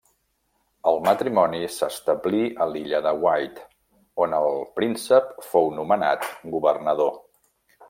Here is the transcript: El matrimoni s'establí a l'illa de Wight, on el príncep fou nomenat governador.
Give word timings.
El 0.91 0.95
matrimoni 1.07 1.59
s'establí 1.73 2.39
a 2.65 2.67
l'illa 2.71 3.03
de 3.09 3.13
Wight, 3.27 3.61
on 4.27 4.35
el 4.41 4.59
príncep 4.81 5.31
fou 5.51 5.73
nomenat 5.79 6.29
governador. 6.59 7.17